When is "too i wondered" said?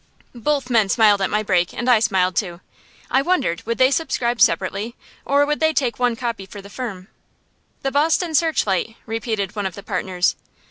2.35-3.61